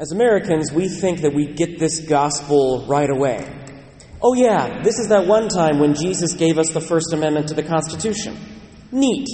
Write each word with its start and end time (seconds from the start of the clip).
As 0.00 0.12
Americans, 0.12 0.72
we 0.72 0.88
think 0.88 1.20
that 1.20 1.34
we 1.34 1.44
get 1.44 1.78
this 1.78 2.00
gospel 2.00 2.86
right 2.86 3.10
away. 3.10 3.46
Oh, 4.22 4.32
yeah, 4.32 4.80
this 4.82 4.98
is 4.98 5.08
that 5.08 5.26
one 5.26 5.48
time 5.48 5.78
when 5.78 5.94
Jesus 5.94 6.32
gave 6.32 6.56
us 6.56 6.70
the 6.70 6.80
First 6.80 7.12
Amendment 7.12 7.48
to 7.48 7.54
the 7.54 7.62
Constitution. 7.62 8.34
Neat. 8.90 9.28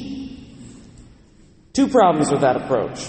Two 1.72 1.86
problems 1.86 2.32
with 2.32 2.40
that 2.40 2.56
approach. 2.56 3.08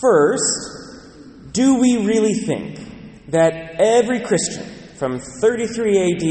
First, 0.00 1.52
do 1.52 1.78
we 1.78 2.04
really 2.04 2.34
think 2.34 2.80
that 3.28 3.80
every 3.80 4.22
Christian 4.22 4.64
from 4.96 5.20
33 5.20 6.14
AD 6.14 6.22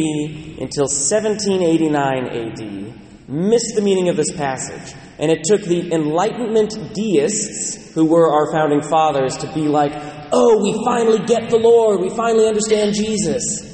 until 0.60 0.88
1789 0.88 2.28
AD 2.28 3.30
missed 3.30 3.76
the 3.76 3.82
meaning 3.82 4.10
of 4.10 4.18
this 4.18 4.34
passage? 4.34 4.98
And 5.18 5.32
it 5.32 5.46
took 5.46 5.62
the 5.62 5.94
Enlightenment 5.94 6.94
deists, 6.94 7.94
who 7.94 8.04
were 8.04 8.34
our 8.34 8.52
founding 8.52 8.82
fathers, 8.82 9.38
to 9.38 9.54
be 9.54 9.70
like, 9.70 9.94
oh, 10.32 10.63
we 10.63 10.84
finally 10.86 11.26
get 11.26 11.50
the 11.50 11.58
Lord, 11.58 12.02
we 12.02 12.09
finally 12.09 12.48
understand 12.48 12.94
Jesus. 12.94 13.72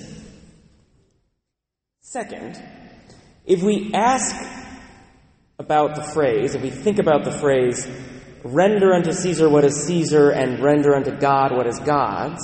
Second, 2.01 2.61
if 3.45 3.63
we 3.63 3.91
ask 3.93 4.35
about 5.57 5.95
the 5.95 6.03
phrase, 6.03 6.55
if 6.55 6.61
we 6.61 6.69
think 6.69 6.99
about 6.99 7.23
the 7.23 7.31
phrase, 7.31 7.87
render 8.43 8.93
unto 8.93 9.13
Caesar 9.13 9.49
what 9.49 9.63
is 9.63 9.85
Caesar 9.85 10.31
and 10.31 10.59
render 10.59 10.95
unto 10.95 11.11
God 11.11 11.55
what 11.55 11.67
is 11.67 11.79
God's, 11.79 12.41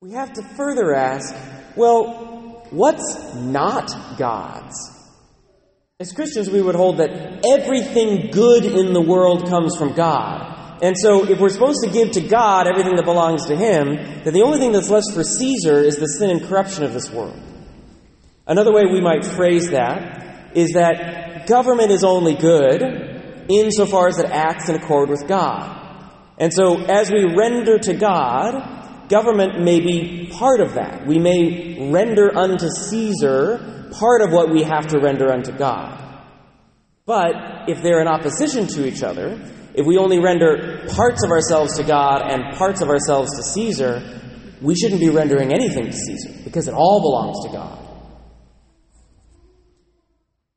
we 0.00 0.12
have 0.12 0.32
to 0.34 0.42
further 0.42 0.94
ask, 0.94 1.34
well, 1.76 2.64
what's 2.70 3.34
not 3.34 3.90
God's? 4.18 4.76
As 6.00 6.12
Christians, 6.12 6.48
we 6.48 6.62
would 6.62 6.76
hold 6.76 6.98
that 6.98 7.44
everything 7.44 8.30
good 8.30 8.64
in 8.64 8.92
the 8.92 9.00
world 9.00 9.48
comes 9.48 9.76
from 9.76 9.94
God. 9.94 10.57
And 10.80 10.96
so, 10.96 11.28
if 11.28 11.40
we're 11.40 11.48
supposed 11.48 11.82
to 11.82 11.90
give 11.90 12.12
to 12.12 12.20
God 12.20 12.68
everything 12.68 12.96
that 12.96 13.04
belongs 13.04 13.46
to 13.46 13.56
Him, 13.56 13.96
then 14.22 14.32
the 14.32 14.42
only 14.42 14.58
thing 14.58 14.72
that's 14.72 14.90
left 14.90 15.12
for 15.12 15.24
Caesar 15.24 15.80
is 15.80 15.96
the 15.96 16.06
sin 16.06 16.30
and 16.30 16.42
corruption 16.44 16.84
of 16.84 16.92
this 16.92 17.10
world. 17.10 17.38
Another 18.46 18.72
way 18.72 18.84
we 18.84 19.00
might 19.00 19.24
phrase 19.24 19.70
that 19.70 20.56
is 20.56 20.72
that 20.72 21.46
government 21.46 21.90
is 21.90 22.04
only 22.04 22.34
good 22.34 22.82
insofar 23.48 24.08
as 24.08 24.18
it 24.18 24.26
acts 24.26 24.68
in 24.68 24.76
accord 24.76 25.10
with 25.10 25.26
God. 25.26 25.74
And 26.38 26.52
so, 26.52 26.78
as 26.84 27.10
we 27.10 27.34
render 27.36 27.78
to 27.78 27.94
God, 27.94 29.08
government 29.08 29.60
may 29.60 29.80
be 29.80 30.30
part 30.32 30.60
of 30.60 30.74
that. 30.74 31.06
We 31.06 31.18
may 31.18 31.90
render 31.90 32.36
unto 32.36 32.68
Caesar 32.68 33.90
part 33.98 34.22
of 34.22 34.30
what 34.30 34.52
we 34.52 34.62
have 34.62 34.86
to 34.88 35.00
render 35.00 35.32
unto 35.32 35.50
God. 35.50 36.04
But 37.04 37.68
if 37.68 37.82
they're 37.82 38.00
in 38.00 38.06
opposition 38.06 38.66
to 38.68 38.86
each 38.86 39.02
other, 39.02 39.40
if 39.78 39.86
we 39.86 39.96
only 39.96 40.18
render 40.18 40.84
parts 40.88 41.22
of 41.22 41.30
ourselves 41.30 41.76
to 41.76 41.84
God 41.84 42.22
and 42.28 42.56
parts 42.56 42.82
of 42.82 42.88
ourselves 42.88 43.30
to 43.36 43.44
Caesar, 43.44 44.20
we 44.60 44.74
shouldn't 44.74 45.00
be 45.00 45.08
rendering 45.08 45.52
anything 45.52 45.84
to 45.84 45.92
Caesar 45.92 46.32
because 46.42 46.66
it 46.66 46.74
all 46.74 47.00
belongs 47.00 47.46
to 47.46 47.52
God. 47.52 47.78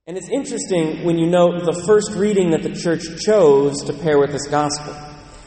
And 0.07 0.17
it's 0.17 0.29
interesting 0.29 1.05
when 1.05 1.19
you 1.19 1.27
note 1.27 1.65
the 1.65 1.83
first 1.85 2.13
reading 2.13 2.49
that 2.51 2.63
the 2.63 2.73
church 2.73 3.03
chose 3.23 3.83
to 3.83 3.93
pair 3.93 4.17
with 4.19 4.31
this 4.31 4.47
gospel. 4.47 4.97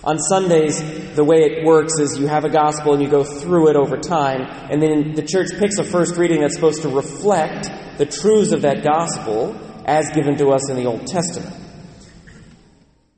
On 0.04 0.18
Sundays, 0.20 0.78
the 1.16 1.24
way 1.24 1.38
it 1.38 1.66
works 1.66 1.98
is 1.98 2.16
you 2.16 2.28
have 2.28 2.44
a 2.44 2.50
gospel 2.50 2.94
and 2.94 3.02
you 3.02 3.10
go 3.10 3.24
through 3.24 3.70
it 3.70 3.76
over 3.76 3.96
time, 3.96 4.42
and 4.70 4.80
then 4.80 5.14
the 5.14 5.22
church 5.22 5.48
picks 5.58 5.78
a 5.78 5.84
first 5.84 6.16
reading 6.16 6.42
that's 6.42 6.54
supposed 6.54 6.82
to 6.82 6.90
reflect 6.90 7.68
the 7.98 8.06
truths 8.06 8.52
of 8.52 8.62
that 8.62 8.84
gospel 8.84 9.56
as 9.84 10.08
given 10.10 10.36
to 10.36 10.50
us 10.50 10.70
in 10.70 10.76
the 10.76 10.86
Old 10.86 11.08
Testament. 11.08 11.63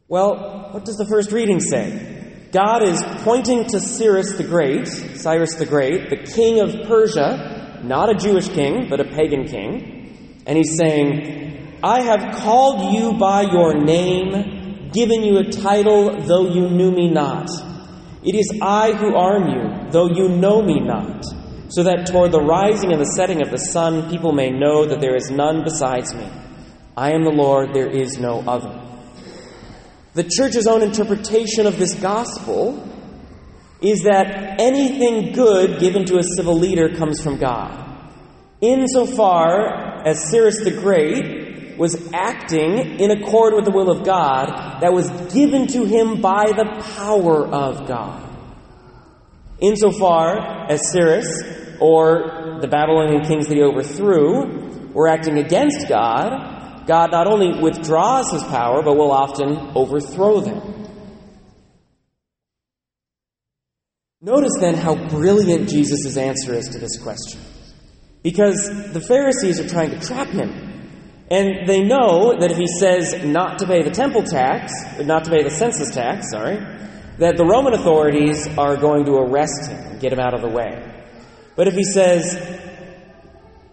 Well, 0.08 0.68
what 0.70 0.84
does 0.84 0.98
the 0.98 1.04
first 1.04 1.32
reading 1.32 1.58
say? 1.58 2.48
God 2.52 2.84
is 2.84 3.02
pointing 3.24 3.64
to 3.64 3.80
Cyrus 3.80 4.36
the 4.36 4.44
Great, 4.44 4.86
Cyrus 4.86 5.56
the 5.56 5.66
Great, 5.66 6.10
the 6.10 6.16
king 6.16 6.60
of 6.60 6.86
Persia, 6.86 7.80
not 7.82 8.08
a 8.08 8.14
Jewish 8.14 8.48
king, 8.48 8.88
but 8.88 9.00
a 9.00 9.04
pagan 9.04 9.48
king, 9.48 10.44
and 10.46 10.56
he's 10.56 10.76
saying, 10.76 11.80
I 11.82 12.02
have 12.02 12.36
called 12.36 12.94
you 12.94 13.14
by 13.14 13.42
your 13.42 13.74
name 13.74 14.90
given 14.92 15.24
you 15.24 15.38
a 15.38 15.50
title, 15.50 16.22
though 16.22 16.50
you 16.50 16.70
knew 16.70 16.92
me 16.92 17.10
not. 17.10 17.50
It 18.22 18.36
is 18.36 18.60
I 18.62 18.92
who 18.92 19.16
arm 19.16 19.48
you, 19.48 19.90
though 19.90 20.08
you 20.08 20.28
know 20.28 20.62
me 20.62 20.78
not, 20.78 21.24
so 21.68 21.82
that 21.82 22.06
toward 22.06 22.30
the 22.30 22.40
rising 22.40 22.92
and 22.92 23.00
the 23.00 23.12
setting 23.16 23.42
of 23.42 23.50
the 23.50 23.58
sun 23.58 24.08
people 24.08 24.30
may 24.30 24.50
know 24.50 24.86
that 24.86 25.00
there 25.00 25.16
is 25.16 25.32
none 25.32 25.64
besides 25.64 26.14
me. 26.14 26.28
I 26.96 27.10
am 27.10 27.24
the 27.24 27.30
Lord, 27.30 27.74
there 27.74 27.90
is 27.90 28.18
no 28.18 28.44
other. 28.46 28.85
The 30.16 30.24
church's 30.24 30.66
own 30.66 30.80
interpretation 30.80 31.66
of 31.66 31.76
this 31.78 31.94
gospel 31.94 32.82
is 33.82 34.04
that 34.04 34.58
anything 34.58 35.34
good 35.34 35.78
given 35.78 36.06
to 36.06 36.16
a 36.16 36.22
civil 36.22 36.54
leader 36.54 36.94
comes 36.96 37.20
from 37.20 37.36
God. 37.36 37.82
Insofar 38.62 40.06
as 40.08 40.30
Cyrus 40.30 40.64
the 40.64 40.70
Great 40.70 41.76
was 41.76 42.10
acting 42.14 42.98
in 42.98 43.10
accord 43.10 43.52
with 43.52 43.66
the 43.66 43.70
will 43.70 43.90
of 43.90 44.06
God 44.06 44.80
that 44.80 44.94
was 44.94 45.10
given 45.34 45.66
to 45.66 45.84
him 45.84 46.22
by 46.22 46.46
the 46.46 46.82
power 46.96 47.46
of 47.46 47.86
God. 47.86 48.22
Insofar 49.60 50.70
as 50.70 50.80
Cyrus 50.92 51.26
or 51.78 52.58
the 52.62 52.68
Babylonian 52.68 53.22
kings 53.26 53.48
that 53.48 53.54
he 53.54 53.62
overthrew 53.62 54.88
were 54.94 55.08
acting 55.08 55.36
against 55.36 55.86
God, 55.90 56.55
God 56.86 57.10
not 57.10 57.26
only 57.26 57.60
withdraws 57.60 58.30
his 58.30 58.42
power, 58.44 58.82
but 58.82 58.96
will 58.96 59.12
often 59.12 59.72
overthrow 59.74 60.40
them. 60.40 60.86
Notice 64.20 64.52
then 64.60 64.74
how 64.74 64.94
brilliant 65.08 65.68
Jesus' 65.68 66.16
answer 66.16 66.54
is 66.54 66.68
to 66.70 66.78
this 66.78 66.98
question. 66.98 67.40
Because 68.22 68.92
the 68.92 69.00
Pharisees 69.00 69.60
are 69.60 69.68
trying 69.68 69.90
to 69.90 70.00
trap 70.00 70.28
him. 70.28 70.62
And 71.30 71.68
they 71.68 71.82
know 71.82 72.38
that 72.38 72.50
if 72.50 72.56
he 72.56 72.66
says 72.66 73.24
not 73.24 73.58
to 73.58 73.66
pay 73.66 73.82
the 73.82 73.90
temple 73.90 74.22
tax, 74.22 74.72
not 75.00 75.24
to 75.24 75.30
pay 75.30 75.42
the 75.42 75.50
census 75.50 75.92
tax, 75.92 76.30
sorry, 76.30 76.56
that 77.18 77.36
the 77.36 77.44
Roman 77.44 77.74
authorities 77.74 78.46
are 78.56 78.76
going 78.76 79.04
to 79.06 79.12
arrest 79.12 79.70
him 79.70 79.78
and 79.78 80.00
get 80.00 80.12
him 80.12 80.20
out 80.20 80.34
of 80.34 80.40
the 80.40 80.48
way. 80.48 81.04
But 81.56 81.68
if 81.68 81.74
he 81.74 81.84
says 81.84 82.36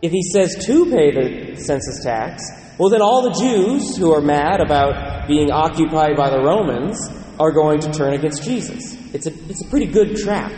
if 0.04 0.12
he 0.12 0.22
says 0.22 0.66
to 0.66 0.92
pay 0.92 1.12
the 1.12 1.56
census 1.56 2.04
tax, 2.04 2.44
well 2.78 2.90
then 2.90 3.02
all 3.02 3.22
the 3.24 3.40
Jews 3.40 3.98
who 3.98 4.14
are 4.14 4.22
mad 4.22 4.62
about 4.62 5.28
being 5.28 5.52
occupied 5.52 6.18
by 6.18 6.30
the 6.30 6.40
Romans 6.40 6.98
are 7.40 7.52
going 7.52 7.80
to 7.82 7.92
turn 7.92 8.14
against 8.14 8.44
Jesus. 8.44 8.98
It's 9.14 9.28
a 9.28 9.34
it's 9.50 9.66
a 9.66 9.70
pretty 9.70 9.88
good 9.88 10.18
trap. 10.18 10.52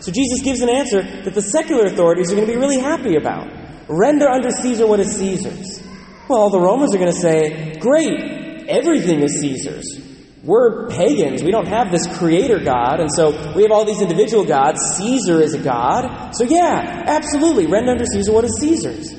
So 0.00 0.10
Jesus 0.10 0.42
gives 0.42 0.60
an 0.60 0.68
answer 0.68 1.02
that 1.02 1.34
the 1.34 1.42
secular 1.42 1.84
authorities 1.84 2.32
are 2.32 2.34
going 2.34 2.46
to 2.46 2.52
be 2.52 2.58
really 2.58 2.78
happy 2.78 3.16
about. 3.16 3.48
Render 3.88 4.28
unto 4.28 4.50
Caesar 4.50 4.86
what 4.86 5.00
is 5.00 5.14
Caesar's 5.16 5.82
well, 6.28 6.50
the 6.50 6.60
Romans 6.60 6.94
are 6.94 6.98
going 6.98 7.12
to 7.12 7.18
say, 7.20 7.76
great, 7.78 8.66
everything 8.68 9.22
is 9.22 9.40
Caesar's. 9.40 10.00
We're 10.42 10.88
pagans. 10.88 11.42
We 11.42 11.50
don't 11.50 11.68
have 11.68 11.90
this 11.90 12.06
creator 12.16 12.58
God, 12.58 13.00
and 13.00 13.10
so 13.12 13.30
we 13.54 13.62
have 13.62 13.70
all 13.70 13.84
these 13.84 14.00
individual 14.00 14.44
gods. 14.44 14.80
Caesar 14.96 15.40
is 15.40 15.54
a 15.54 15.58
god. 15.58 16.32
So, 16.34 16.44
yeah, 16.44 17.04
absolutely, 17.06 17.66
render 17.66 17.92
under 17.92 18.04
Caesar 18.06 18.32
what 18.32 18.44
is 18.44 18.56
Caesar's. 18.60 19.12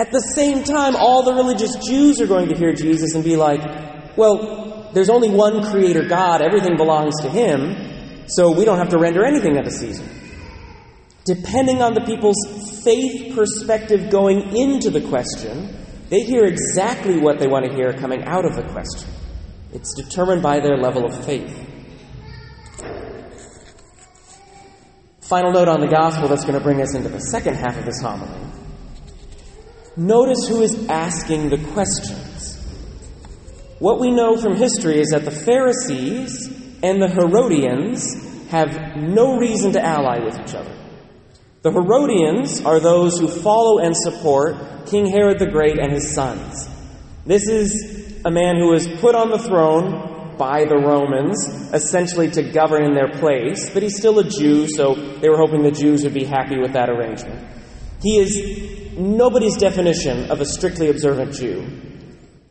At 0.00 0.12
the 0.12 0.20
same 0.34 0.64
time, 0.64 0.96
all 0.96 1.22
the 1.24 1.34
religious 1.34 1.76
Jews 1.76 2.22
are 2.22 2.26
going 2.26 2.48
to 2.48 2.56
hear 2.56 2.72
Jesus 2.72 3.14
and 3.14 3.22
be 3.22 3.36
like, 3.36 4.16
well, 4.16 4.90
there's 4.94 5.10
only 5.10 5.28
one 5.28 5.62
creator 5.70 6.08
God, 6.08 6.40
everything 6.40 6.78
belongs 6.78 7.20
to 7.20 7.28
him, 7.28 8.26
so 8.26 8.50
we 8.50 8.64
don't 8.64 8.78
have 8.78 8.88
to 8.88 8.98
render 8.98 9.26
anything 9.26 9.58
unto 9.58 9.70
Caesar. 9.70 10.08
Depending 11.26 11.82
on 11.82 11.92
the 11.92 12.00
people's 12.00 12.82
faith 12.82 13.34
perspective 13.34 14.08
going 14.08 14.56
into 14.56 14.88
the 14.88 15.02
question, 15.02 15.76
they 16.08 16.22
hear 16.22 16.46
exactly 16.46 17.18
what 17.20 17.38
they 17.38 17.46
want 17.46 17.66
to 17.66 17.74
hear 17.74 17.92
coming 17.92 18.24
out 18.24 18.46
of 18.46 18.56
the 18.56 18.62
question. 18.72 19.10
It's 19.74 19.92
determined 19.92 20.42
by 20.42 20.60
their 20.60 20.78
level 20.78 21.04
of 21.04 21.26
faith. 21.26 21.54
Final 25.20 25.52
note 25.52 25.68
on 25.68 25.82
the 25.82 25.88
gospel 25.88 26.26
that's 26.26 26.46
going 26.46 26.58
to 26.58 26.64
bring 26.64 26.80
us 26.80 26.94
into 26.94 27.10
the 27.10 27.20
second 27.20 27.56
half 27.56 27.76
of 27.76 27.84
this 27.84 28.00
homily. 28.00 28.59
Notice 30.00 30.48
who 30.48 30.62
is 30.62 30.88
asking 30.88 31.50
the 31.50 31.58
questions. 31.74 32.56
What 33.80 34.00
we 34.00 34.10
know 34.10 34.40
from 34.40 34.56
history 34.56 34.98
is 34.98 35.10
that 35.10 35.26
the 35.26 35.30
Pharisees 35.30 36.48
and 36.82 37.02
the 37.02 37.08
Herodians 37.08 38.48
have 38.48 38.96
no 38.96 39.36
reason 39.36 39.72
to 39.72 39.84
ally 39.84 40.20
with 40.20 40.40
each 40.40 40.54
other. 40.54 40.74
The 41.60 41.70
Herodians 41.70 42.64
are 42.64 42.80
those 42.80 43.18
who 43.18 43.28
follow 43.28 43.80
and 43.80 43.94
support 43.94 44.86
King 44.86 45.04
Herod 45.04 45.38
the 45.38 45.50
Great 45.50 45.78
and 45.78 45.92
his 45.92 46.14
sons. 46.14 46.66
This 47.26 47.46
is 47.46 48.22
a 48.24 48.30
man 48.30 48.56
who 48.56 48.70
was 48.70 48.88
put 48.88 49.14
on 49.14 49.28
the 49.28 49.38
throne 49.38 50.34
by 50.38 50.64
the 50.64 50.78
Romans, 50.78 51.44
essentially 51.74 52.30
to 52.30 52.42
govern 52.42 52.84
in 52.84 52.94
their 52.94 53.10
place, 53.20 53.68
but 53.68 53.82
he's 53.82 53.98
still 53.98 54.18
a 54.18 54.24
Jew, 54.24 54.66
so 54.66 54.94
they 54.94 55.28
were 55.28 55.36
hoping 55.36 55.62
the 55.62 55.70
Jews 55.70 56.04
would 56.04 56.14
be 56.14 56.24
happy 56.24 56.58
with 56.58 56.72
that 56.72 56.88
arrangement. 56.88 57.46
He 58.00 58.16
is 58.16 58.79
nobody's 58.98 59.56
definition 59.56 60.30
of 60.30 60.40
a 60.40 60.44
strictly 60.44 60.88
observant 60.88 61.32
Jew, 61.34 61.60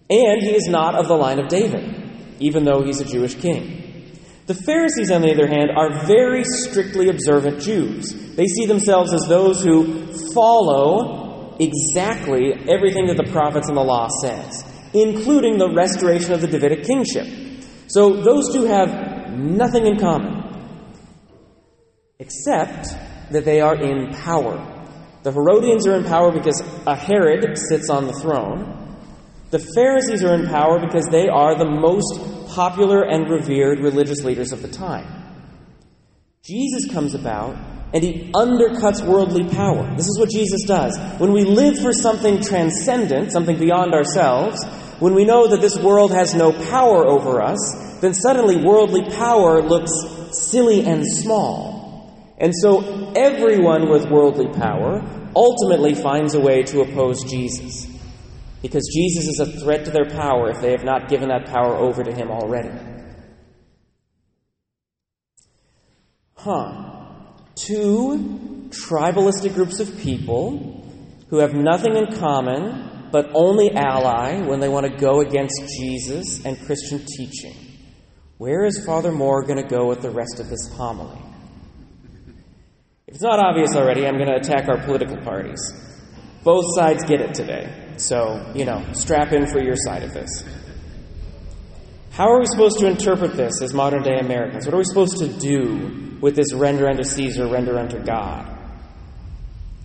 and 0.09 0.41
he 0.41 0.55
is 0.55 0.67
not 0.67 0.95
of 0.95 1.07
the 1.07 1.15
line 1.15 1.39
of 1.39 1.47
David, 1.47 2.37
even 2.39 2.63
though 2.63 2.83
he's 2.83 2.99
a 2.99 3.05
Jewish 3.05 3.35
king. 3.35 3.79
The 4.47 4.55
Pharisees, 4.55 5.11
on 5.11 5.21
the 5.21 5.31
other 5.31 5.47
hand, 5.47 5.69
are 5.75 6.07
very 6.07 6.43
strictly 6.43 7.09
observant 7.09 7.61
Jews. 7.61 8.13
They 8.35 8.47
see 8.47 8.65
themselves 8.65 9.13
as 9.13 9.27
those 9.27 9.63
who 9.63 10.11
follow 10.33 11.55
exactly 11.59 12.53
everything 12.67 13.05
that 13.07 13.17
the 13.17 13.31
prophets 13.31 13.67
and 13.67 13.77
the 13.77 13.83
law 13.83 14.07
says, 14.23 14.63
including 14.93 15.59
the 15.59 15.71
restoration 15.71 16.33
of 16.33 16.41
the 16.41 16.47
Davidic 16.47 16.83
kingship. 16.83 17.27
So 17.87 18.21
those 18.23 18.51
two 18.51 18.63
have 18.63 19.37
nothing 19.37 19.85
in 19.85 19.99
common, 19.99 20.41
except 22.17 22.87
that 23.31 23.45
they 23.45 23.61
are 23.61 23.75
in 23.75 24.13
power. 24.13 24.78
The 25.23 25.31
Herodians 25.31 25.85
are 25.85 25.95
in 25.95 26.05
power 26.05 26.31
because 26.31 26.61
a 26.85 26.95
Herod 26.95 27.57
sits 27.57 27.89
on 27.89 28.07
the 28.07 28.13
throne. 28.13 28.97
The 29.51 29.59
Pharisees 29.59 30.23
are 30.23 30.33
in 30.33 30.47
power 30.47 30.79
because 30.79 31.07
they 31.07 31.27
are 31.27 31.55
the 31.55 31.69
most 31.69 32.49
popular 32.49 33.03
and 33.03 33.29
revered 33.29 33.79
religious 33.79 34.23
leaders 34.23 34.51
of 34.51 34.61
the 34.61 34.69
time. 34.69 35.07
Jesus 36.43 36.91
comes 36.91 37.15
about 37.15 37.57
and 37.93 38.03
he 38.03 38.31
undercuts 38.33 39.05
worldly 39.05 39.49
power. 39.49 39.95
This 39.95 40.07
is 40.07 40.19
what 40.19 40.29
Jesus 40.29 40.63
does. 40.65 40.97
When 41.19 41.33
we 41.33 41.43
live 41.43 41.79
for 41.79 41.91
something 41.91 42.41
transcendent, 42.41 43.31
something 43.31 43.57
beyond 43.57 43.93
ourselves, 43.93 44.63
when 44.99 45.15
we 45.15 45.25
know 45.25 45.47
that 45.47 45.61
this 45.61 45.77
world 45.77 46.11
has 46.11 46.35
no 46.35 46.51
power 46.69 47.05
over 47.05 47.41
us, 47.41 47.59
then 48.01 48.13
suddenly 48.13 48.63
worldly 48.63 49.09
power 49.09 49.61
looks 49.61 49.91
silly 50.31 50.85
and 50.85 51.03
small. 51.05 51.68
And 52.39 52.53
so 52.55 53.11
everyone 53.15 53.89
with 53.89 54.09
worldly 54.09 54.47
power 54.47 55.01
ultimately 55.35 55.93
finds 55.93 56.35
a 56.35 56.39
way 56.39 56.63
to 56.63 56.81
oppose 56.81 57.23
Jesus. 57.23 57.87
Because 58.61 58.89
Jesus 58.93 59.27
is 59.27 59.39
a 59.39 59.59
threat 59.59 59.85
to 59.85 59.91
their 59.91 60.09
power 60.09 60.49
if 60.49 60.61
they 60.61 60.71
have 60.71 60.83
not 60.83 61.09
given 61.09 61.29
that 61.29 61.47
power 61.47 61.75
over 61.75 62.03
to 62.03 62.13
him 62.13 62.29
already. 62.29 62.71
Huh. 66.35 66.95
Two 67.55 68.69
tribalistic 68.69 69.53
groups 69.55 69.79
of 69.79 69.97
people 69.99 70.85
who 71.29 71.39
have 71.39 71.53
nothing 71.53 71.95
in 71.95 72.15
common 72.17 73.09
but 73.11 73.29
only 73.33 73.71
ally 73.71 74.39
when 74.41 74.59
they 74.59 74.69
want 74.69 74.85
to 74.85 74.97
go 74.97 75.21
against 75.21 75.61
Jesus 75.79 76.45
and 76.45 76.57
Christian 76.65 77.03
teaching. 77.05 77.55
Where 78.37 78.65
is 78.65 78.85
Father 78.85 79.11
Moore 79.11 79.43
going 79.43 79.61
to 79.61 79.67
go 79.67 79.87
with 79.87 80.01
the 80.01 80.11
rest 80.11 80.39
of 80.39 80.49
this 80.49 80.71
homily? 80.73 81.28
If 83.09 83.15
it's 83.15 83.23
not 83.23 83.39
obvious 83.39 83.75
already, 83.75 84.05
I'm 84.05 84.17
going 84.17 84.29
to 84.29 84.35
attack 84.35 84.69
our 84.69 84.77
political 84.85 85.17
parties. 85.17 85.73
Both 86.43 86.65
sides 86.75 87.03
get 87.05 87.21
it 87.21 87.33
today. 87.33 87.95
So, 87.97 88.51
you 88.53 88.65
know, 88.65 88.85
strap 88.93 89.33
in 89.33 89.47
for 89.47 89.59
your 89.59 89.75
side 89.75 90.03
of 90.03 90.13
this. 90.13 90.43
How 92.11 92.29
are 92.29 92.39
we 92.39 92.45
supposed 92.45 92.77
to 92.81 92.85
interpret 92.85 93.33
this 93.33 93.63
as 93.63 93.73
modern 93.73 94.03
day 94.03 94.19
Americans? 94.19 94.67
What 94.67 94.75
are 94.75 94.77
we 94.77 94.83
supposed 94.83 95.17
to 95.17 95.27
do 95.27 96.19
with 96.21 96.35
this 96.35 96.53
render 96.53 96.87
unto 96.87 97.03
Caesar, 97.03 97.47
render 97.47 97.79
unto 97.79 97.97
God? 97.97 98.45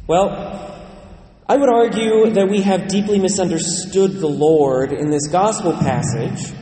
Well, 0.06 0.86
I 1.48 1.56
would 1.56 1.72
argue 1.72 2.28
that 2.28 2.50
we 2.50 2.60
have 2.60 2.88
deeply 2.88 3.18
misunderstood 3.18 4.18
the 4.18 4.28
Lord 4.28 4.92
in 4.92 5.08
this 5.08 5.28
gospel 5.28 5.72
passage, 5.72 6.52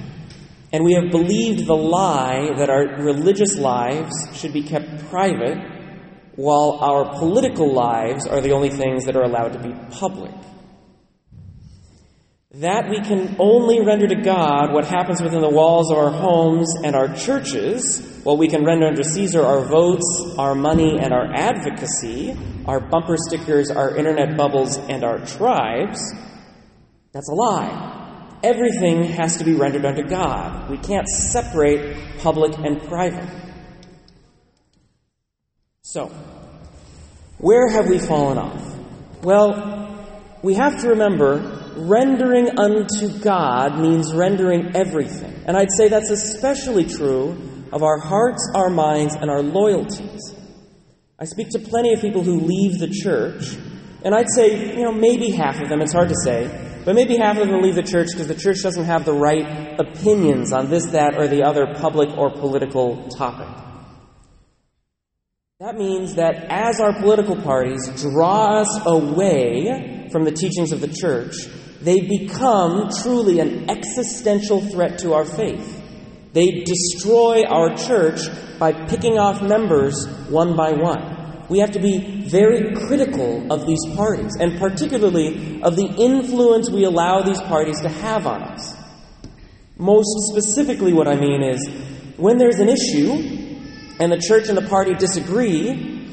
and 0.72 0.84
we 0.84 0.94
have 0.94 1.10
believed 1.10 1.66
the 1.66 1.74
lie 1.74 2.52
that 2.56 2.70
our 2.70 3.02
religious 3.02 3.58
lives 3.58 4.14
should 4.34 4.52
be 4.52 4.62
kept 4.62 5.10
private 5.10 5.81
while 6.36 6.78
our 6.80 7.18
political 7.18 7.72
lives 7.72 8.26
are 8.26 8.40
the 8.40 8.52
only 8.52 8.70
things 8.70 9.04
that 9.04 9.16
are 9.16 9.22
allowed 9.22 9.52
to 9.52 9.58
be 9.58 9.74
public. 9.90 10.32
That 12.56 12.90
we 12.90 13.00
can 13.00 13.36
only 13.38 13.84
render 13.84 14.06
to 14.06 14.22
God 14.22 14.72
what 14.72 14.84
happens 14.84 15.22
within 15.22 15.40
the 15.40 15.50
walls 15.50 15.90
of 15.90 15.96
our 15.96 16.10
homes 16.10 16.74
and 16.84 16.94
our 16.94 17.14
churches, 17.14 18.20
while 18.24 18.36
we 18.36 18.48
can 18.48 18.64
render 18.64 18.86
unto 18.86 19.02
Caesar 19.02 19.42
our 19.42 19.64
votes, 19.64 20.34
our 20.38 20.54
money, 20.54 20.98
and 21.00 21.14
our 21.14 21.32
advocacy, 21.34 22.36
our 22.66 22.78
bumper 22.78 23.16
stickers, 23.16 23.70
our 23.70 23.96
internet 23.96 24.36
bubbles, 24.36 24.76
and 24.76 25.02
our 25.02 25.18
tribes, 25.24 25.98
that's 27.12 27.28
a 27.28 27.34
lie. 27.34 28.38
Everything 28.42 29.04
has 29.04 29.36
to 29.36 29.44
be 29.44 29.54
rendered 29.54 29.84
unto 29.84 30.02
God. 30.02 30.70
We 30.70 30.78
can't 30.78 31.06
separate 31.08 32.18
public 32.18 32.56
and 32.58 32.82
private. 32.82 33.28
So, 35.92 36.06
where 37.36 37.68
have 37.68 37.86
we 37.86 37.98
fallen 37.98 38.38
off? 38.38 38.78
Well, 39.22 40.40
we 40.42 40.54
have 40.54 40.80
to 40.80 40.88
remember 40.88 41.74
rendering 41.76 42.58
unto 42.58 43.18
God 43.18 43.78
means 43.78 44.14
rendering 44.14 44.74
everything. 44.74 45.34
And 45.44 45.54
I'd 45.54 45.70
say 45.70 45.88
that's 45.88 46.08
especially 46.08 46.86
true 46.86 47.36
of 47.74 47.82
our 47.82 47.98
hearts, 47.98 48.40
our 48.54 48.70
minds, 48.70 49.16
and 49.16 49.30
our 49.30 49.42
loyalties. 49.42 50.34
I 51.18 51.26
speak 51.26 51.50
to 51.50 51.58
plenty 51.58 51.92
of 51.92 52.00
people 52.00 52.22
who 52.22 52.40
leave 52.40 52.78
the 52.78 52.88
church, 52.88 53.54
and 54.02 54.14
I'd 54.14 54.30
say, 54.34 54.74
you 54.74 54.84
know, 54.84 54.92
maybe 54.92 55.28
half 55.28 55.60
of 55.60 55.68
them, 55.68 55.82
it's 55.82 55.92
hard 55.92 56.08
to 56.08 56.16
say, 56.24 56.80
but 56.86 56.94
maybe 56.94 57.18
half 57.18 57.36
of 57.36 57.48
them 57.48 57.60
leave 57.60 57.74
the 57.74 57.82
church 57.82 58.08
because 58.12 58.28
the 58.28 58.34
church 58.34 58.62
doesn't 58.62 58.86
have 58.86 59.04
the 59.04 59.12
right 59.12 59.78
opinions 59.78 60.54
on 60.54 60.70
this, 60.70 60.86
that, 60.86 61.18
or 61.18 61.28
the 61.28 61.42
other 61.42 61.66
public 61.74 62.16
or 62.16 62.30
political 62.30 63.10
topic. 63.10 63.71
That 65.62 65.76
means 65.76 66.16
that 66.16 66.46
as 66.50 66.80
our 66.80 66.92
political 66.92 67.36
parties 67.36 67.88
draw 68.02 68.62
us 68.62 68.80
away 68.84 70.08
from 70.10 70.24
the 70.24 70.32
teachings 70.32 70.72
of 70.72 70.80
the 70.80 70.88
church, 70.88 71.36
they 71.80 72.00
become 72.00 72.88
truly 73.00 73.38
an 73.38 73.70
existential 73.70 74.60
threat 74.60 74.98
to 74.98 75.12
our 75.14 75.24
faith. 75.24 75.80
They 76.32 76.64
destroy 76.64 77.44
our 77.44 77.76
church 77.76 78.18
by 78.58 78.72
picking 78.72 79.18
off 79.18 79.40
members 79.40 80.04
one 80.28 80.56
by 80.56 80.72
one. 80.72 81.46
We 81.48 81.60
have 81.60 81.70
to 81.72 81.80
be 81.80 82.26
very 82.28 82.74
critical 82.74 83.52
of 83.52 83.64
these 83.64 83.86
parties, 83.94 84.32
and 84.40 84.58
particularly 84.58 85.62
of 85.62 85.76
the 85.76 85.86
influence 85.86 86.70
we 86.70 86.82
allow 86.82 87.22
these 87.22 87.40
parties 87.40 87.80
to 87.82 87.88
have 87.88 88.26
on 88.26 88.42
us. 88.42 88.74
Most 89.78 90.32
specifically, 90.32 90.92
what 90.92 91.06
I 91.06 91.14
mean 91.14 91.40
is 91.40 91.64
when 92.16 92.36
there's 92.36 92.58
an 92.58 92.68
issue 92.68 93.41
and 93.98 94.10
the 94.10 94.18
church 94.18 94.48
and 94.48 94.56
the 94.56 94.68
party 94.68 94.94
disagree, 94.94 96.08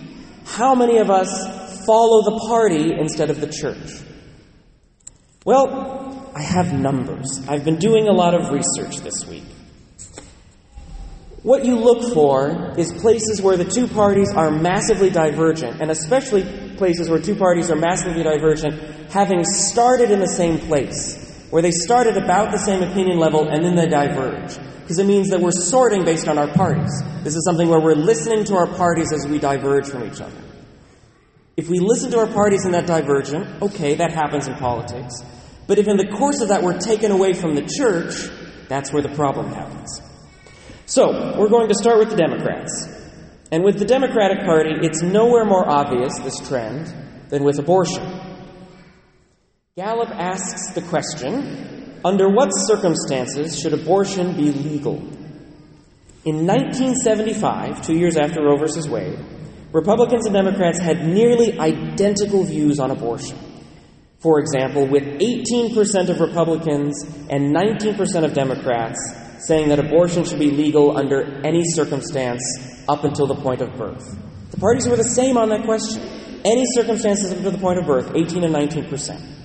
how 0.45 0.75
many 0.75 0.97
of 0.97 1.09
us 1.09 1.85
follow 1.85 2.23
the 2.23 2.45
party 2.47 2.93
instead 2.93 3.29
of 3.29 3.41
the 3.41 3.47
church? 3.47 4.01
Well, 5.45 6.31
I 6.35 6.41
have 6.41 6.73
numbers. 6.73 7.41
I've 7.47 7.65
been 7.65 7.77
doing 7.77 8.07
a 8.07 8.13
lot 8.13 8.33
of 8.33 8.51
research 8.51 8.97
this 8.97 9.25
week. 9.25 9.45
What 11.41 11.65
you 11.65 11.77
look 11.77 12.13
for 12.13 12.73
is 12.77 12.91
places 12.91 13.41
where 13.41 13.55
the 13.55 13.63
two 13.63 13.87
parties 13.87 14.33
are 14.35 14.51
massively 14.51 15.09
divergent, 15.09 15.81
and 15.81 15.89
especially 15.89 16.43
places 16.75 17.09
where 17.09 17.19
two 17.19 17.35
parties 17.35 17.71
are 17.71 17.77
massively 17.77 18.23
divergent, 18.23 19.09
having 19.09 19.45
started 19.45 20.11
in 20.11 20.19
the 20.19 20.27
same 20.27 20.59
place, 20.59 21.28
where 21.49 21.61
they 21.61 21.71
started 21.71 22.17
about 22.17 22.51
the 22.51 22.57
same 22.57 22.83
opinion 22.83 23.17
level 23.17 23.47
and 23.47 23.63
then 23.63 23.75
they 23.75 23.87
diverge 23.87 24.57
because 24.81 24.99
it 24.99 25.05
means 25.05 25.29
that 25.29 25.39
we're 25.39 25.51
sorting 25.51 26.03
based 26.03 26.27
on 26.27 26.37
our 26.37 26.47
parties. 26.47 26.91
This 27.23 27.35
is 27.35 27.45
something 27.45 27.67
where 27.67 27.79
we're 27.79 27.95
listening 27.95 28.43
to 28.45 28.55
our 28.55 28.67
parties 28.67 29.11
as 29.13 29.27
we 29.27 29.39
diverge 29.39 29.87
from 29.87 30.03
each 30.03 30.19
other. 30.19 30.41
If 31.57 31.69
we 31.69 31.79
listen 31.79 32.11
to 32.11 32.19
our 32.19 32.27
parties 32.27 32.65
in 32.65 32.71
that 32.71 32.87
divergent, 32.87 33.61
okay, 33.61 33.95
that 33.95 34.13
happens 34.13 34.47
in 34.47 34.55
politics. 34.55 35.21
But 35.67 35.77
if 35.77 35.87
in 35.87 35.97
the 35.97 36.07
course 36.07 36.41
of 36.41 36.47
that 36.49 36.63
we're 36.63 36.79
taken 36.79 37.11
away 37.11 37.33
from 37.33 37.53
the 37.53 37.61
church, 37.61 38.29
that's 38.67 38.93
where 38.93 39.03
the 39.03 39.09
problem 39.09 39.51
happens. 39.53 40.01
So, 40.85 41.37
we're 41.37 41.49
going 41.49 41.67
to 41.67 41.75
start 41.75 41.99
with 41.99 42.09
the 42.09 42.15
Democrats. 42.15 42.87
And 43.51 43.63
with 43.63 43.77
the 43.77 43.85
Democratic 43.85 44.45
Party, 44.45 44.71
it's 44.81 45.03
nowhere 45.03 45.45
more 45.45 45.69
obvious, 45.69 46.17
this 46.19 46.39
trend, 46.47 46.91
than 47.29 47.43
with 47.43 47.59
abortion. 47.59 48.28
Gallup 49.79 50.09
asks 50.09 50.73
the 50.73 50.81
question 50.81 52.01
under 52.03 52.27
what 52.27 52.49
circumstances 52.49 53.57
should 53.57 53.71
abortion 53.71 54.35
be 54.35 54.51
legal? 54.51 54.97
In 56.25 56.45
1975, 56.45 57.81
two 57.87 57.95
years 57.95 58.17
after 58.17 58.43
Roe 58.43 58.57
v. 58.57 58.89
Wade, 58.89 59.17
Republicans 59.71 60.25
and 60.25 60.35
Democrats 60.35 60.79
had 60.79 61.07
nearly 61.07 61.57
identical 61.57 62.43
views 62.43 62.77
on 62.77 62.91
abortion. 62.91 63.37
For 64.19 64.41
example, 64.41 64.85
with 64.85 65.03
18% 65.03 66.09
of 66.09 66.19
Republicans 66.19 67.01
and 67.29 67.55
19% 67.55 68.25
of 68.25 68.33
Democrats 68.33 68.99
saying 69.47 69.69
that 69.69 69.79
abortion 69.79 70.25
should 70.25 70.39
be 70.39 70.51
legal 70.51 70.97
under 70.97 71.23
any 71.47 71.63
circumstance 71.63 72.43
up 72.89 73.05
until 73.05 73.27
the 73.27 73.35
point 73.35 73.61
of 73.61 73.73
birth. 73.77 74.17
The 74.51 74.57
parties 74.57 74.89
were 74.89 74.97
the 74.97 75.05
same 75.05 75.37
on 75.37 75.47
that 75.47 75.63
question. 75.63 76.01
Any 76.43 76.65
circumstances 76.73 77.31
up 77.31 77.43
to 77.43 77.51
the 77.51 77.57
point 77.57 77.79
of 77.79 77.85
birth, 77.85 78.13
18 78.13 78.43
and 78.43 78.53
19%. 78.53 79.37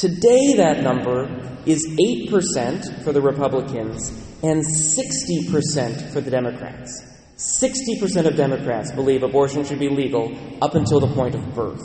Today, 0.00 0.54
that 0.56 0.82
number 0.82 1.28
is 1.66 1.86
8% 1.86 3.04
for 3.04 3.12
the 3.12 3.20
Republicans 3.20 4.08
and 4.42 4.64
60% 4.64 6.10
for 6.10 6.22
the 6.22 6.30
Democrats. 6.30 7.04
60% 7.36 8.24
of 8.24 8.34
Democrats 8.34 8.92
believe 8.92 9.22
abortion 9.22 9.62
should 9.62 9.78
be 9.78 9.90
legal 9.90 10.34
up 10.62 10.74
until 10.74 11.00
the 11.00 11.14
point 11.14 11.34
of 11.34 11.54
birth. 11.54 11.82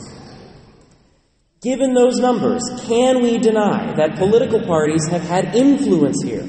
Given 1.62 1.94
those 1.94 2.18
numbers, 2.20 2.64
can 2.88 3.22
we 3.22 3.38
deny 3.38 3.94
that 3.98 4.16
political 4.18 4.62
parties 4.62 5.06
have 5.10 5.24
had 5.24 5.54
influence 5.54 6.24
here? 6.24 6.48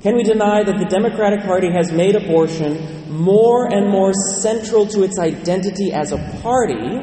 Can 0.00 0.16
we 0.16 0.22
deny 0.22 0.62
that 0.62 0.78
the 0.78 0.86
Democratic 0.86 1.42
Party 1.44 1.70
has 1.70 1.92
made 1.92 2.16
abortion 2.16 3.12
more 3.12 3.66
and 3.66 3.90
more 3.90 4.14
central 4.38 4.86
to 4.86 5.02
its 5.02 5.18
identity 5.18 5.92
as 5.92 6.12
a 6.12 6.38
party, 6.40 6.96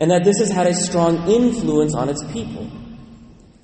and 0.00 0.10
that 0.10 0.24
this 0.24 0.40
has 0.40 0.50
had 0.50 0.66
a 0.66 0.74
strong 0.74 1.30
influence 1.30 1.94
on 1.94 2.08
its 2.08 2.24
people? 2.32 2.68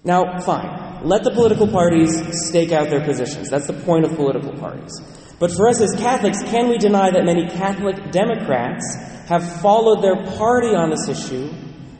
Now, 0.05 0.39
fine. 0.41 1.05
Let 1.05 1.25
the 1.25 1.31
political 1.31 1.67
parties 1.67 2.13
stake 2.49 2.73
out 2.73 2.91
their 2.91 3.05
positions. 3.05 3.49
That's 3.49 3.67
the 3.67 3.73
point 3.73 4.05
of 4.05 4.15
political 4.15 4.53
parties. 4.53 4.93
But 5.39 5.51
for 5.51 5.69
us 5.69 5.81
as 5.81 5.93
Catholics, 5.99 6.43
can 6.43 6.69
we 6.69 6.79
deny 6.79 7.11
that 7.11 7.25
many 7.25 7.49
Catholic 7.49 8.11
Democrats 8.11 8.85
have 9.27 9.61
followed 9.61 10.03
their 10.03 10.25
party 10.37 10.75
on 10.75 10.91
this 10.91 11.09
issue 11.09 11.51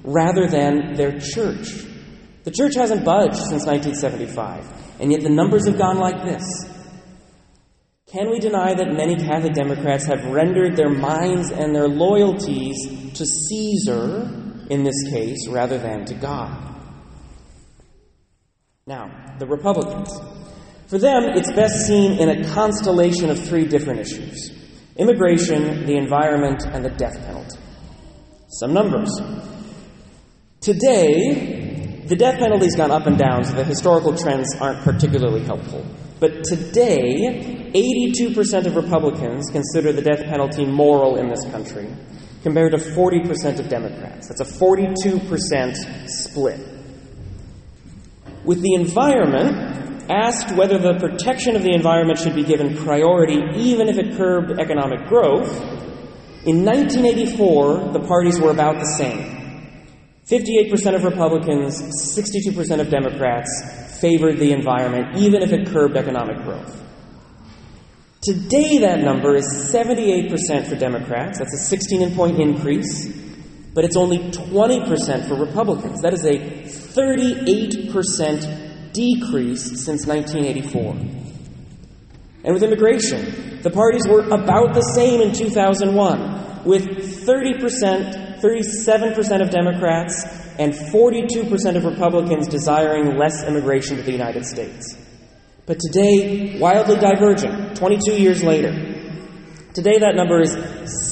rather 0.05 0.47
than 0.47 0.93
their 0.95 1.19
church? 1.19 1.85
The 2.45 2.51
church 2.51 2.75
hasn't 2.75 3.05
budged 3.05 3.37
since 3.37 3.65
1975, 3.65 5.01
and 5.01 5.11
yet 5.11 5.23
the 5.23 5.31
numbers 5.31 5.67
have 5.67 5.79
gone 5.79 5.97
like 5.97 6.23
this. 6.23 6.45
Can 8.07 8.31
we 8.31 8.39
deny 8.39 8.75
that 8.75 8.93
many 8.93 9.17
Catholic 9.17 9.55
Democrats 9.55 10.05
have 10.05 10.27
rendered 10.27 10.77
their 10.77 10.91
minds 10.91 11.51
and 11.51 11.75
their 11.75 11.89
loyalties 11.89 12.77
to 13.15 13.25
Caesar, 13.25 14.29
in 14.69 14.85
this 14.85 15.11
case, 15.11 15.49
rather 15.49 15.79
than 15.79 16.05
to 16.05 16.15
God? 16.15 16.74
Now, 18.87 19.11
the 19.39 19.47
Republicans. 19.47 20.11
For 20.89 20.99
them, 20.99 21.23
it's 21.25 21.51
best 21.51 21.87
seen 21.87 22.19
in 22.19 22.29
a 22.29 22.45
constellation 22.53 23.31
of 23.31 23.43
three 23.43 23.67
different 23.67 24.01
issues 24.01 24.53
immigration, 24.99 25.87
the 25.87 25.97
environment, 25.97 26.67
and 26.67 26.85
the 26.85 26.91
death 26.91 27.19
penalty. 27.25 27.57
Some 28.49 28.75
numbers. 28.75 29.11
Today, 30.61 32.05
the 32.09 32.15
death 32.15 32.39
penalty's 32.39 32.77
gone 32.77 32.91
up 32.91 33.07
and 33.07 33.17
down, 33.17 33.45
so 33.45 33.55
the 33.55 33.65
historical 33.65 34.15
trends 34.15 34.55
aren't 34.61 34.83
particularly 34.83 35.43
helpful. 35.45 35.83
But 36.21 36.45
today, 36.45 37.71
82% 37.75 38.67
of 38.67 38.77
Republicans 38.77 39.49
consider 39.51 39.95
the 39.95 40.03
death 40.03 40.25
penalty 40.25 40.67
moral 40.67 41.17
in 41.17 41.31
this 41.31 41.43
country, 41.51 41.89
compared 42.43 42.73
to 42.73 42.79
40% 42.79 43.61
of 43.61 43.69
Democrats. 43.71 44.29
That's 44.29 44.43
a 44.43 44.45
42% 44.45 46.11
split. 46.11 46.74
With 48.45 48.61
the 48.61 48.75
environment, 48.75 50.11
asked 50.11 50.55
whether 50.55 50.79
the 50.79 50.99
protection 50.99 51.57
of 51.57 51.63
the 51.63 51.73
environment 51.73 52.19
should 52.19 52.35
be 52.35 52.45
given 52.45 52.77
priority 52.77 53.41
even 53.57 53.89
if 53.89 53.97
it 53.97 54.17
curbed 54.17 54.61
economic 54.61 55.07
growth, 55.09 55.51
in 56.45 56.63
1984, 56.63 57.93
the 57.93 58.01
parties 58.01 58.39
were 58.39 58.51
about 58.51 58.79
the 58.79 58.85
same. 58.99 59.35
58% 60.27 60.95
of 60.95 61.05
Republicans, 61.05 61.81
62% 62.15 62.81
of 62.81 62.91
Democrats 62.91 63.99
favored 63.99 64.39
the 64.39 64.53
environment, 64.53 65.17
even 65.17 65.43
if 65.43 65.53
it 65.53 65.67
curbed 65.69 65.97
economic 65.97 66.43
growth. 66.45 66.83
Today, 68.23 68.79
that 68.79 69.01
number 69.01 69.37
is 69.37 69.47
78% 69.73 70.67
for 70.67 70.77
Democrats. 70.77 71.39
That's 71.39 71.55
a 71.55 71.65
16 71.65 72.15
point 72.15 72.39
increase, 72.39 73.09
but 73.75 73.85
it's 73.85 73.97
only 73.97 74.19
20% 74.31 75.29
for 75.29 75.35
Republicans. 75.37 76.03
That 76.03 76.13
is 76.13 76.25
a 76.27 76.39
38% 76.95 78.93
decrease 78.93 79.85
since 79.85 80.07
1984. 80.07 80.97
And 82.45 82.55
with 82.55 82.63
immigration, 82.63 83.61
the 83.63 83.71
parties 83.71 84.07
were 84.07 84.21
about 84.29 84.75
the 84.75 84.83
same 84.95 85.21
in 85.21 85.33
2001, 85.33 86.65
with 86.65 86.87
30%, 87.27 88.39
37% 88.41 89.43
of 89.43 89.51
Democrats 89.51 90.25
and 90.59 90.73
42% 90.73 91.77
of 91.77 91.85
Republicans 91.85 92.47
desiring 92.47 93.17
less 93.17 93.43
immigration 93.45 93.97
to 93.97 94.03
the 94.03 94.13
United 94.13 94.47
States. 94.47 94.97
But 95.67 95.81
today, 95.81 96.59
wildly 96.61 96.97
divergent, 96.97 97.77
22 97.77 98.21
years 98.21 98.45
later. 98.45 98.71
Today, 99.73 99.99
that 99.99 100.15
number 100.15 100.41
is 100.43 100.55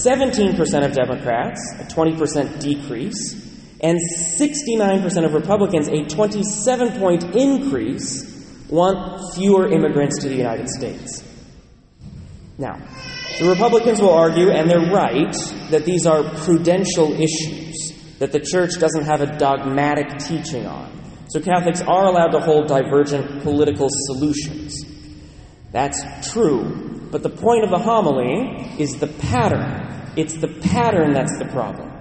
17% 0.04 0.84
of 0.84 0.92
Democrats, 0.92 1.74
a 1.80 1.84
20% 1.84 2.60
decrease, 2.60 3.41
and 3.82 3.98
69% 4.38 5.24
of 5.24 5.34
Republicans, 5.34 5.88
a 5.88 6.04
27 6.04 6.98
point 6.98 7.24
increase, 7.34 8.30
want 8.68 9.34
fewer 9.34 9.70
immigrants 9.70 10.20
to 10.22 10.28
the 10.28 10.36
United 10.36 10.68
States. 10.68 11.24
Now, 12.58 12.80
the 13.38 13.48
Republicans 13.48 14.00
will 14.00 14.12
argue, 14.12 14.50
and 14.50 14.70
they're 14.70 14.92
right, 14.92 15.34
that 15.70 15.84
these 15.84 16.06
are 16.06 16.22
prudential 16.44 17.12
issues 17.12 17.92
that 18.18 18.30
the 18.30 18.40
church 18.40 18.78
doesn't 18.78 19.04
have 19.04 19.20
a 19.20 19.36
dogmatic 19.36 20.18
teaching 20.18 20.64
on. 20.66 20.88
So 21.28 21.40
Catholics 21.40 21.80
are 21.82 22.06
allowed 22.06 22.30
to 22.32 22.40
hold 22.40 22.68
divergent 22.68 23.42
political 23.42 23.88
solutions. 23.90 24.76
That's 25.72 26.30
true. 26.30 27.08
But 27.10 27.22
the 27.22 27.30
point 27.30 27.64
of 27.64 27.70
the 27.70 27.78
homily 27.78 28.76
is 28.78 28.96
the 28.98 29.08
pattern. 29.08 30.12
It's 30.16 30.34
the 30.34 30.48
pattern 30.48 31.14
that's 31.14 31.36
the 31.38 31.46
problem. 31.46 31.91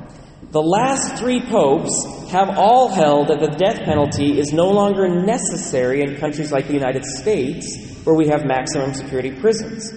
The 0.51 0.62
last 0.62 1.17
three 1.17 1.39
popes 1.39 2.29
have 2.29 2.58
all 2.58 2.89
held 2.89 3.29
that 3.29 3.39
the 3.39 3.55
death 3.55 3.86
penalty 3.86 4.38
is 4.38 4.51
no 4.51 4.70
longer 4.70 5.08
necessary 5.08 6.01
in 6.01 6.17
countries 6.17 6.51
like 6.51 6.67
the 6.67 6.74
United 6.74 7.05
States, 7.05 8.01
where 8.03 8.17
we 8.17 8.27
have 8.27 8.43
maximum 8.43 8.93
security 8.93 9.31
prisons. 9.31 9.93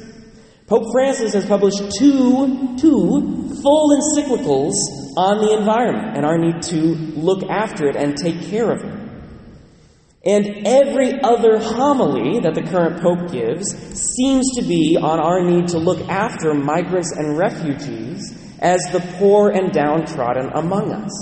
Pope 0.69 0.85
Francis 0.93 1.35
has 1.35 1.45
published 1.45 1.83
two, 1.99 2.77
two 2.79 3.51
full 3.63 3.99
encyclicals 3.99 4.75
on 5.17 5.45
the 5.45 5.57
environment 5.59 6.17
and 6.17 6.25
our 6.25 6.39
need 6.39 6.63
to 6.63 6.77
look 7.19 7.43
after 7.51 7.89
it 7.89 7.97
and 7.97 8.17
take 8.17 8.41
care 8.43 8.71
of 8.71 8.85
it. 8.85 8.95
And 10.25 10.69
every 10.69 11.21
other 11.21 11.59
homily 11.59 12.39
that 12.39 12.55
the 12.55 12.63
current 12.63 13.03
Pope 13.03 13.33
gives 13.33 13.75
seems 14.17 14.55
to 14.55 14.63
be 14.63 14.97
on 14.97 15.19
our 15.19 15.43
need 15.43 15.67
to 15.69 15.79
look 15.79 16.09
after 16.09 16.55
migrants 16.55 17.11
and 17.11 17.37
refugees 17.37 18.44
as 18.65 18.81
the 18.93 19.01
poor 19.19 19.51
and 19.51 19.71
downtrodden 19.73 20.49
among 20.55 20.91
us. 20.91 21.13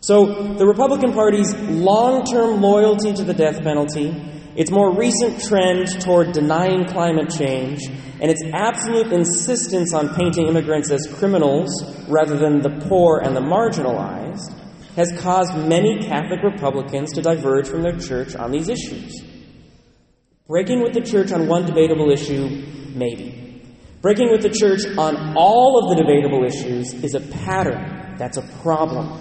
So, 0.00 0.54
the 0.54 0.66
Republican 0.66 1.12
Party's 1.12 1.54
long 1.54 2.24
term 2.24 2.60
loyalty 2.60 3.14
to 3.14 3.24
the 3.24 3.34
death 3.34 3.62
penalty, 3.62 4.14
its 4.56 4.70
more 4.70 4.94
recent 4.94 5.42
trend 5.42 6.00
toward 6.00 6.32
denying 6.32 6.84
climate 6.84 7.30
change, 7.30 7.86
and 7.86 8.30
its 8.30 8.42
absolute 8.52 9.12
insistence 9.12 9.94
on 9.94 10.14
painting 10.14 10.48
immigrants 10.48 10.90
as 10.90 11.06
criminals 11.14 11.70
rather 12.08 12.36
than 12.36 12.60
the 12.60 12.86
poor 12.88 13.20
and 13.20 13.34
the 13.34 13.40
marginalized 13.40 14.54
has 14.96 15.12
caused 15.20 15.56
many 15.56 16.00
Catholic 16.02 16.42
Republicans 16.42 17.12
to 17.14 17.22
diverge 17.22 17.68
from 17.68 17.82
their 17.82 17.98
church 17.98 18.34
on 18.36 18.50
these 18.50 18.68
issues. 18.68 19.22
Breaking 20.46 20.82
with 20.82 20.92
the 20.92 21.00
church 21.00 21.32
on 21.32 21.46
one 21.46 21.64
debatable 21.64 22.10
issue, 22.10 22.66
maybe. 22.94 23.39
Breaking 24.02 24.30
with 24.30 24.42
the 24.42 24.48
church 24.48 24.80
on 24.96 25.36
all 25.36 25.82
of 25.82 25.90
the 25.90 26.02
debatable 26.02 26.44
issues 26.44 26.94
is 27.04 27.14
a 27.14 27.20
pattern. 27.20 28.16
That's 28.16 28.38
a 28.38 28.42
problem. 28.62 29.12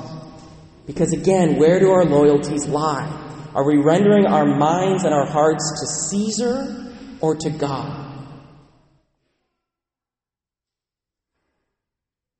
Because 0.87 1.11
again, 1.11 1.57
where 1.57 1.79
do 1.79 1.91
our 1.91 2.05
loyalties 2.05 2.65
lie? 2.67 3.07
Are 3.53 3.65
we 3.65 3.77
rendering 3.77 4.25
our 4.25 4.45
minds 4.45 5.03
and 5.03 5.13
our 5.13 5.25
hearts 5.25 5.63
to 5.81 5.87
Caesar 6.09 6.93
or 7.19 7.35
to 7.35 7.49
God? 7.49 8.09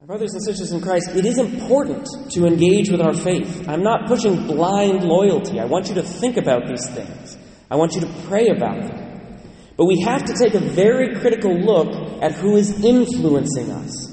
Brothers 0.05 0.33
and 0.33 0.43
sisters 0.43 0.71
in 0.71 0.81
Christ, 0.81 1.09
it 1.13 1.23
is 1.23 1.37
important 1.37 2.07
to 2.31 2.47
engage 2.47 2.89
with 2.89 2.99
our 2.99 3.13
faith. 3.13 3.69
I'm 3.69 3.83
not 3.83 4.07
pushing 4.07 4.47
blind 4.47 5.03
loyalty. 5.03 5.59
I 5.59 5.65
want 5.65 5.87
you 5.87 5.93
to 5.95 6.01
think 6.01 6.37
about 6.37 6.67
these 6.67 6.89
things. 6.89 7.37
I 7.69 7.75
want 7.75 7.93
you 7.93 8.01
to 8.01 8.07
pray 8.23 8.47
about 8.47 8.87
them. 8.87 9.39
But 9.77 9.85
we 9.85 10.01
have 10.01 10.25
to 10.25 10.33
take 10.33 10.55
a 10.55 10.59
very 10.59 11.19
critical 11.19 11.53
look 11.53 12.08
at 12.21 12.33
who 12.33 12.55
is 12.55 12.83
influencing 12.83 13.71
us. 13.71 14.07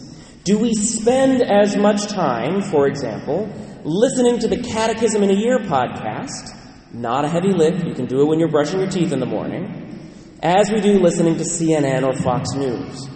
Do 0.45 0.59
we 0.59 0.73
spend 0.75 1.43
as 1.43 1.77
much 1.77 2.07
time, 2.07 2.63
for 2.63 2.87
example, 2.87 3.49
listening 3.85 4.39
to 4.41 4.49
the 4.49 4.63
Catechism 4.63 5.23
in 5.23 5.31
a 5.31 5.35
Year 5.35 5.59
podcast? 5.59 6.55
Not 6.93 7.25
a 7.25 7.29
heavy 7.29 7.53
lift, 7.53 7.85
you 7.85 7.95
can 7.95 8.07
do 8.07 8.23
it 8.23 8.27
when 8.27 8.39
you're 8.39 8.51
brushing 8.51 8.79
your 8.79 8.89
teeth 8.89 9.13
in 9.13 9.21
the 9.21 9.27
morning, 9.27 10.39
as 10.43 10.71
we 10.71 10.81
do 10.81 11.01
listening 11.01 11.37
to 11.37 11.43
CNN 11.43 12.07
or 12.07 12.15
Fox 12.15 12.53
News. 12.55 13.09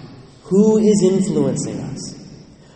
Who 0.45 0.79
is 0.79 1.03
influencing 1.05 1.81
us? 1.81 2.21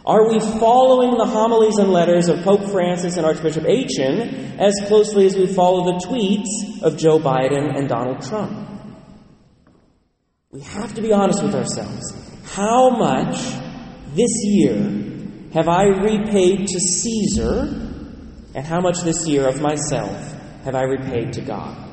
Are 0.06 0.28
we 0.28 0.38
following 0.38 1.16
the 1.16 1.24
homilies 1.24 1.78
and 1.78 1.90
letters 1.90 2.28
of 2.28 2.42
Pope 2.42 2.70
Francis 2.70 3.16
and 3.16 3.24
Archbishop 3.24 3.64
Achen 3.64 4.60
as 4.60 4.74
closely 4.86 5.26
as 5.26 5.34
we 5.34 5.46
follow 5.46 5.86
the 5.86 6.06
tweets 6.06 6.82
of 6.82 6.98
Joe 6.98 7.18
Biden 7.18 7.76
and 7.76 7.88
Donald 7.88 8.22
Trump? 8.22 8.63
We 10.54 10.60
have 10.60 10.94
to 10.94 11.02
be 11.02 11.12
honest 11.12 11.42
with 11.42 11.52
ourselves. 11.56 12.14
How 12.44 12.88
much 12.90 13.36
this 14.14 14.30
year 14.44 14.76
have 15.52 15.66
I 15.66 15.86
repaid 15.86 16.68
to 16.68 16.78
Caesar, 16.78 17.62
and 18.54 18.64
how 18.64 18.80
much 18.80 19.00
this 19.00 19.26
year 19.26 19.48
of 19.48 19.60
myself 19.60 20.16
have 20.62 20.76
I 20.76 20.82
repaid 20.82 21.32
to 21.32 21.40
God? 21.40 21.83